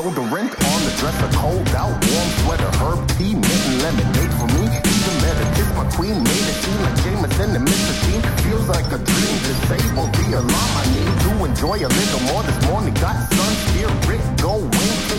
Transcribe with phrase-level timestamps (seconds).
[0.00, 4.06] deodorant on the dresser, cold out, warm sweater, herb tea, mint and lemon.
[4.16, 5.44] Made for me, even better.
[5.54, 7.94] Kiss my queen, made a team like Jameson and Mr.
[8.04, 8.20] Dean.
[8.44, 10.72] Feels like a dream, disable the alarm.
[10.80, 12.94] I need to enjoy a little more this morning.
[12.94, 14.72] Got sun, spirit going.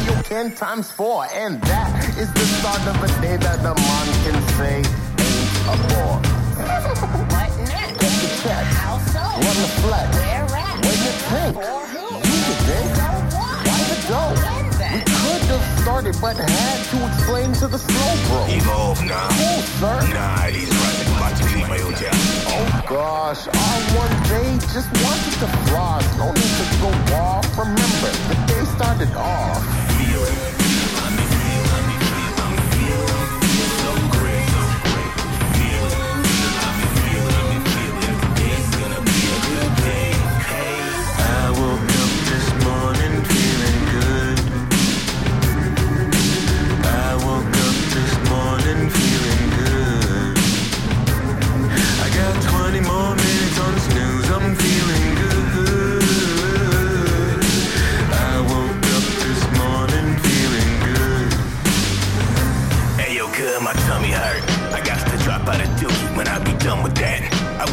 [0.05, 4.07] you 10 times 4, and that is the start of a day that the man
[4.25, 5.10] can say.
[16.01, 18.55] Started, but had to explain to the slow bro.
[18.55, 19.27] Evolve now.
[19.29, 20.13] Cool, sir.
[20.13, 21.01] Nah, he's right.
[21.17, 22.13] About to leave my old job.
[22.13, 25.80] Oh gosh, I one day just wanted to floss.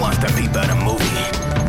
[0.01, 1.05] Want to peep out a movie.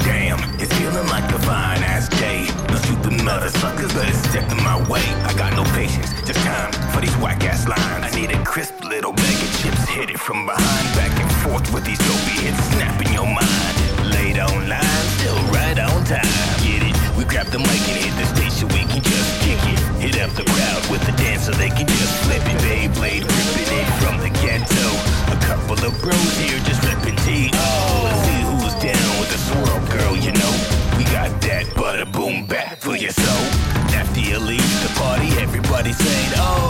[0.06, 2.46] Damn, it's feeling like a fine ass day.
[2.70, 5.04] No stupid motherfuckers, but it's stepping my way.
[5.26, 8.06] I got no patience, just time for these whack ass lines.
[8.06, 11.73] I need a crisp little bag of chips, hit it from behind, back and forth
[11.73, 13.76] with these dopey hits, snapping your mind.
[14.14, 16.26] Late on line, still right on time.
[16.62, 16.95] Get it?
[17.18, 19.80] We grab the mic and hit the so we can just kick it.
[20.04, 22.29] Hit up the crowd with the dance so they can just
[35.80, 36.69] everybody saying, Oh,